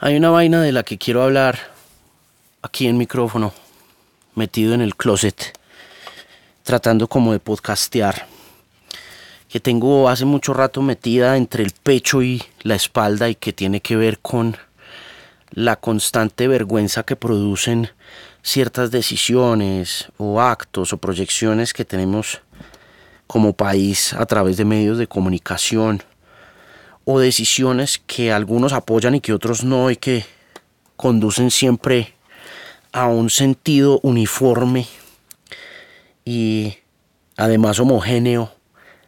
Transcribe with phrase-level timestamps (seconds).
[0.00, 1.58] Hay una vaina de la que quiero hablar
[2.62, 3.52] aquí en micrófono,
[4.36, 5.58] metido en el closet,
[6.62, 8.28] tratando como de podcastear,
[9.48, 13.80] que tengo hace mucho rato metida entre el pecho y la espalda y que tiene
[13.80, 14.56] que ver con
[15.50, 17.90] la constante vergüenza que producen
[18.44, 22.40] ciertas decisiones o actos o proyecciones que tenemos
[23.26, 26.04] como país a través de medios de comunicación
[27.10, 30.26] o decisiones que algunos apoyan y que otros no y que
[30.94, 32.12] conducen siempre
[32.92, 34.86] a un sentido uniforme
[36.26, 36.74] y
[37.38, 38.52] además homogéneo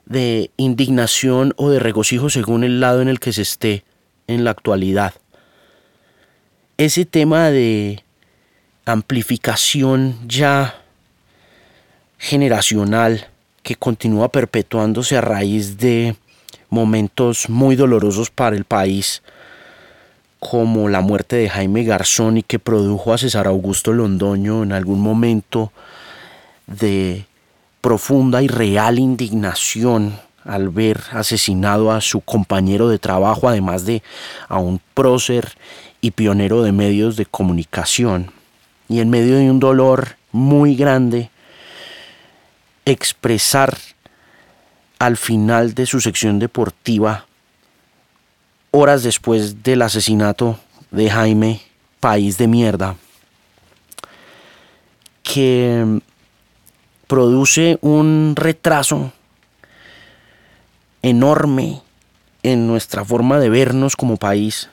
[0.06, 3.84] de indignación o de regocijo según el lado en el que se esté
[4.28, 5.12] en la actualidad.
[6.78, 8.02] Ese tema de
[8.86, 10.82] amplificación ya
[12.16, 13.28] generacional
[13.62, 16.16] que continúa perpetuándose a raíz de
[16.70, 19.22] momentos muy dolorosos para el país,
[20.38, 25.00] como la muerte de Jaime Garzón y que produjo a César Augusto Londoño en algún
[25.00, 25.72] momento
[26.66, 27.26] de
[27.80, 34.02] profunda y real indignación al ver asesinado a su compañero de trabajo, además de
[34.48, 35.52] a un prócer
[36.00, 38.32] y pionero de medios de comunicación.
[38.88, 41.30] Y en medio de un dolor muy grande,
[42.84, 43.76] expresar
[45.00, 47.26] al final de su sección deportiva,
[48.70, 51.62] horas después del asesinato de Jaime,
[52.00, 52.96] país de mierda,
[55.22, 56.02] que
[57.06, 59.10] produce un retraso
[61.00, 61.80] enorme
[62.42, 64.68] en nuestra forma de vernos como país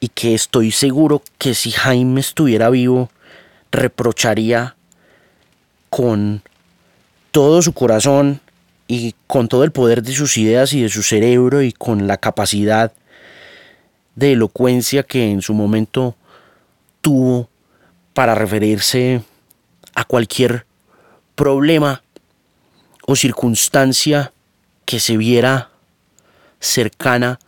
[0.00, 3.10] y que estoy seguro que si Jaime estuviera vivo
[3.70, 4.76] reprocharía
[5.90, 6.42] con
[7.32, 8.40] todo su corazón
[8.88, 12.16] y con todo el poder de sus ideas y de su cerebro y con la
[12.16, 12.92] capacidad
[14.16, 16.16] de elocuencia que en su momento
[17.02, 17.48] tuvo
[18.14, 19.22] para referirse
[19.94, 20.64] a cualquier
[21.36, 22.02] problema
[23.06, 24.32] o circunstancia
[24.84, 25.70] que se viera
[26.58, 27.38] cercana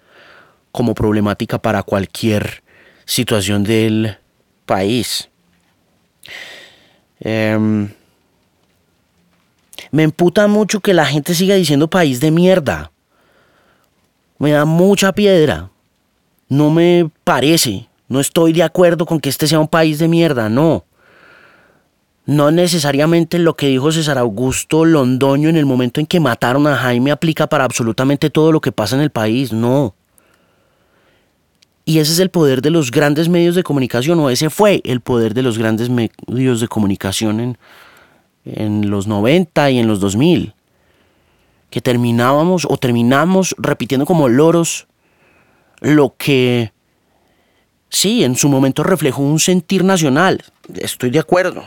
[0.72, 2.62] como problemática para cualquier
[3.04, 4.18] situación del
[4.66, 5.28] país.
[7.18, 7.90] Em,
[9.90, 12.92] me emputa mucho que la gente siga diciendo país de mierda.
[14.38, 15.70] Me da mucha piedra.
[16.48, 17.88] No me parece.
[18.08, 20.84] No estoy de acuerdo con que este sea un país de mierda, no.
[22.26, 26.76] No necesariamente lo que dijo César Augusto Londoño en el momento en que mataron a
[26.76, 29.94] Jaime aplica para absolutamente todo lo que pasa en el país, no.
[31.84, 35.00] Y ese es el poder de los grandes medios de comunicación, o ese fue el
[35.00, 37.58] poder de los grandes medios de comunicación en,
[38.44, 40.54] en los 90 y en los 2000,
[41.70, 44.86] que terminábamos o terminamos repitiendo como loros
[45.80, 46.72] lo que
[47.88, 51.64] sí, en su momento reflejó un sentir nacional, estoy de acuerdo,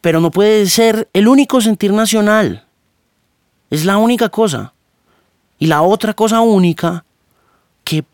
[0.00, 2.66] pero no puede ser el único sentir nacional,
[3.70, 4.74] es la única cosa.
[5.58, 7.04] Y la otra cosa única
[7.84, 8.04] que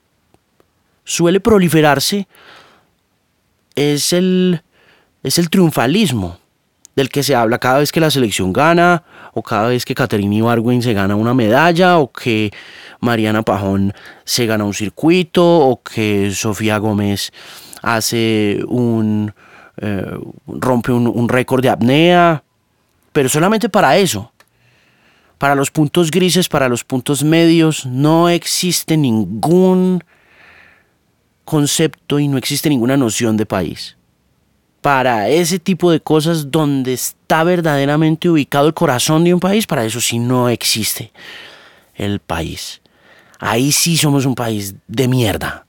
[1.02, 2.28] suele proliferarse
[3.74, 4.62] es el,
[5.22, 6.38] es el triunfalismo
[6.98, 10.34] del que se habla cada vez que la selección gana, o cada vez que Caterina
[10.34, 12.50] Ibargüen se gana una medalla, o que
[12.98, 13.94] Mariana Pajón
[14.24, 17.30] se gana un circuito, o que Sofía Gómez
[17.82, 19.32] hace un.
[19.80, 22.42] Eh, rompe un, un récord de apnea,
[23.12, 24.32] pero solamente para eso.
[25.38, 30.02] Para los puntos grises, para los puntos medios, no existe ningún
[31.44, 33.97] concepto y no existe ninguna noción de país
[34.88, 39.84] para ese tipo de cosas donde está verdaderamente ubicado el corazón de un país, para
[39.84, 41.12] eso sí no existe
[41.94, 42.80] el país.
[43.38, 45.66] Ahí sí somos un país de mierda.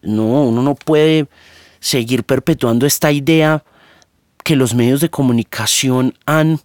[0.00, 1.28] No, uno no puede
[1.78, 3.62] seguir perpetuando esta idea
[4.42, 6.58] que los medios de comunicación han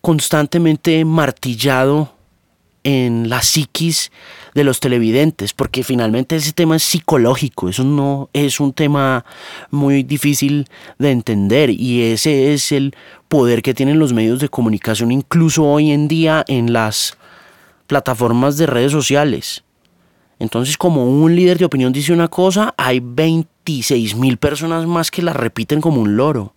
[0.00, 2.14] constantemente martillado
[2.86, 4.12] en la psiquis
[4.54, 9.24] de los televidentes, porque finalmente ese tema es psicológico, eso no es un tema
[9.72, 12.94] muy difícil de entender y ese es el
[13.26, 17.18] poder que tienen los medios de comunicación incluso hoy en día en las
[17.88, 19.64] plataformas de redes sociales.
[20.38, 25.22] Entonces, como un líder de opinión dice una cosa, hay 26 mil personas más que
[25.22, 26.54] la repiten como un loro.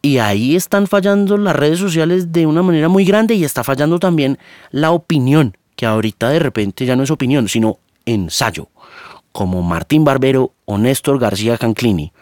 [0.00, 3.98] Y ahí están fallando las redes sociales de una manera muy grande y está fallando
[3.98, 4.38] también
[4.70, 8.68] la opinión, que ahorita de repente ya no es opinión, sino ensayo,
[9.32, 12.12] como Martín Barbero o Néstor García Canclini,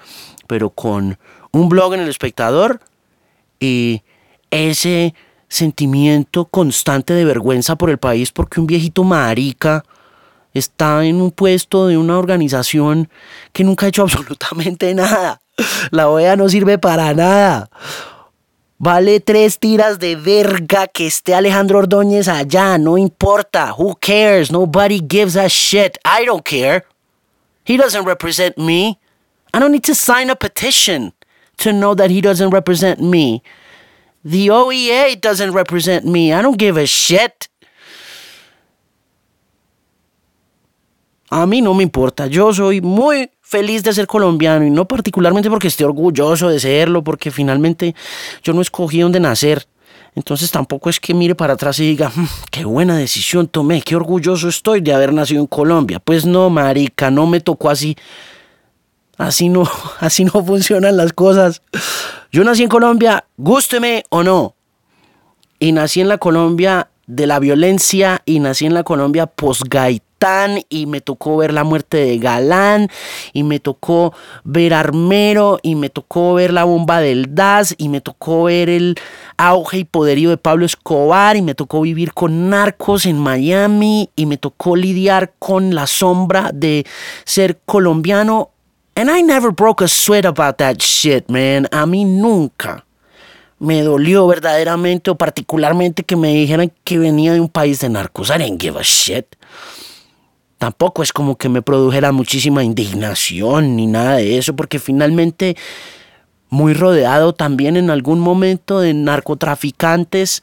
[0.47, 1.19] pero con
[1.53, 2.81] un blog en el espectador
[3.61, 4.03] y
[4.51, 5.15] ese
[5.49, 9.85] sentimiento constante de vergüenza por el país porque un viejito marica
[10.55, 13.09] está en un puesto de una organización
[13.53, 15.41] que nunca ha hecho absolutamente nada.
[15.91, 17.71] La OEA no sirve para nada.
[18.79, 23.73] Vale tres tiras de verga que esté Alejandro Ordóñez allá, no importa.
[23.77, 24.51] Who cares?
[24.51, 25.99] Nobody gives a shit.
[26.05, 26.85] I don't care.
[27.65, 28.99] He doesn't represent me.
[29.55, 31.15] I don't need to sign a petition
[31.57, 33.43] to know that he doesn't represent me.
[34.23, 36.33] The OEA doesn't represent me.
[36.33, 37.49] I don't give a shit.
[41.31, 42.27] A mí no me importa.
[42.27, 47.05] Yo soy muy feliz de ser colombiano y no particularmente porque esté orgulloso de serlo,
[47.05, 47.95] porque finalmente
[48.43, 49.69] yo no escogí dónde nacer.
[50.17, 53.95] Entonces tampoco es que mire para atrás y diga, mm, qué buena decisión tomé, qué
[53.95, 56.01] orgulloso estoy de haber nacido en Colombia.
[56.01, 57.97] Pues no, marica, no me tocó así.
[59.17, 59.71] Así no,
[60.01, 61.63] así no funcionan las cosas.
[62.33, 64.57] Yo nací en Colombia, gústeme o no.
[65.61, 69.27] Y nací en la Colombia de la violencia y nací en la Colombia
[70.69, 72.89] y me tocó ver la muerte de Galán
[73.33, 74.15] y me tocó
[74.45, 78.97] ver Armero y me tocó ver la bomba del DAS y me tocó ver el
[79.37, 84.27] auge y poderío de Pablo Escobar y me tocó vivir con narcos en Miami y
[84.27, 86.87] me tocó lidiar con la sombra de
[87.25, 88.51] ser colombiano.
[88.97, 91.69] And I never broke a sweat about that shit, man.
[91.71, 92.87] A mí nunca
[93.59, 98.31] me dolió verdaderamente o particularmente que me dijeran que venía de un país de narcos.
[98.31, 99.37] I didn't give a shit
[100.59, 105.57] tampoco es como que me produjera muchísima indignación ni nada de eso, porque finalmente
[106.49, 110.43] muy rodeado también en algún momento de narcotraficantes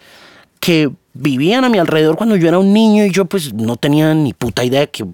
[0.60, 4.14] que vivían a mi alrededor cuando yo era un niño y yo pues no tenía
[4.14, 5.06] ni puta idea que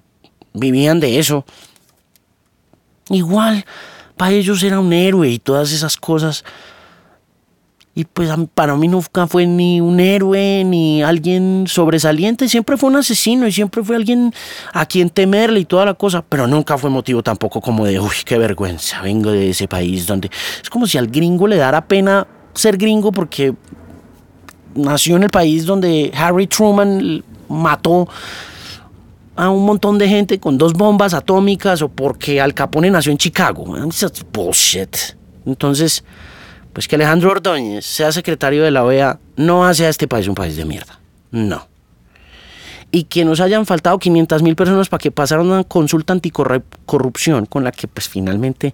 [0.53, 1.45] vivían de eso.
[3.09, 3.65] Igual,
[4.17, 6.43] para ellos era un héroe y todas esas cosas.
[7.99, 12.95] Y pues para mí nunca fue ni un héroe ni alguien sobresaliente, siempre fue un
[12.95, 14.33] asesino y siempre fue alguien
[14.71, 18.15] a quien temerle y toda la cosa, pero nunca fue motivo tampoco como de, uy,
[18.23, 20.31] qué vergüenza, vengo de ese país donde
[20.63, 23.53] es como si al gringo le dara pena ser gringo porque
[24.75, 28.07] nació en el país donde Harry Truman mató
[29.35, 33.17] a un montón de gente con dos bombas atómicas o porque Al Capone nació en
[33.17, 33.65] Chicago.
[34.31, 34.95] bullshit.
[35.45, 36.01] Entonces,
[36.79, 40.33] pues que Alejandro Ordóñez sea secretario de la OEA no hace a este país un
[40.33, 40.97] país de mierda.
[41.29, 41.67] No.
[42.89, 47.65] Y que nos hayan faltado 500 mil personas para que pasara una consulta anticorrupción con
[47.65, 48.73] la que pues finalmente,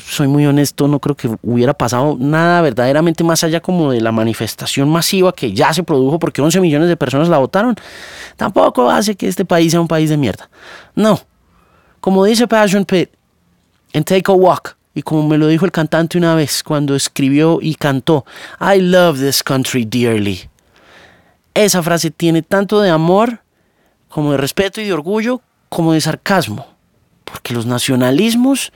[0.00, 4.12] soy muy honesto, no creo que hubiera pasado nada verdaderamente más allá como de la
[4.12, 7.74] manifestación masiva que ya se produjo porque 11 millones de personas la votaron.
[8.36, 10.48] Tampoco hace que este país sea un país de mierda.
[10.94, 11.20] No.
[12.00, 13.10] Como dice Passion Pit
[13.92, 17.58] en Take a Walk, y como me lo dijo el cantante una vez cuando escribió
[17.62, 18.24] y cantó,
[18.60, 20.48] I love this country dearly.
[21.54, 23.42] Esa frase tiene tanto de amor
[24.08, 26.66] como de respeto y de orgullo como de sarcasmo.
[27.24, 28.72] Porque los nacionalismos,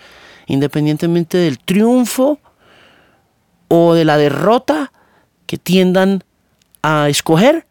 [0.46, 2.38] independientemente del triunfo
[3.69, 4.93] o de la derrota
[5.46, 6.22] que tiendan
[6.82, 7.67] a escoger,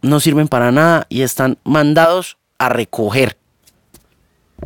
[0.00, 3.36] no sirven para nada y están mandados a recoger.